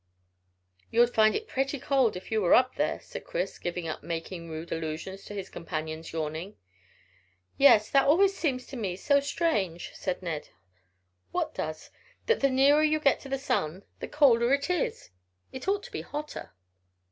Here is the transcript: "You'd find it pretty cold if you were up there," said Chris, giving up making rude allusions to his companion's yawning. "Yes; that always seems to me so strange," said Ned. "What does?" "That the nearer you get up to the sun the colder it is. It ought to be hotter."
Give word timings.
"You'd 0.89 1.13
find 1.13 1.35
it 1.35 1.47
pretty 1.47 1.77
cold 1.77 2.15
if 2.17 2.31
you 2.31 2.41
were 2.41 2.55
up 2.55 2.73
there," 2.73 2.99
said 3.01 3.23
Chris, 3.23 3.59
giving 3.59 3.87
up 3.87 4.01
making 4.01 4.49
rude 4.49 4.71
allusions 4.71 5.23
to 5.25 5.35
his 5.35 5.47
companion's 5.47 6.11
yawning. 6.11 6.57
"Yes; 7.55 7.87
that 7.91 8.07
always 8.07 8.35
seems 8.35 8.65
to 8.65 8.75
me 8.75 8.95
so 8.95 9.19
strange," 9.19 9.91
said 9.93 10.23
Ned. 10.23 10.49
"What 11.31 11.53
does?" 11.53 11.91
"That 12.25 12.39
the 12.39 12.49
nearer 12.49 12.81
you 12.81 12.99
get 12.99 13.17
up 13.17 13.21
to 13.21 13.29
the 13.29 13.37
sun 13.37 13.83
the 13.99 14.07
colder 14.07 14.51
it 14.51 14.71
is. 14.71 15.11
It 15.51 15.67
ought 15.67 15.83
to 15.83 15.91
be 15.91 16.01
hotter." 16.01 16.51